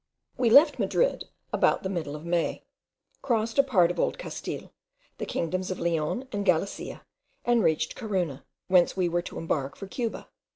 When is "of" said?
2.15-2.25, 3.91-3.99, 5.69-5.79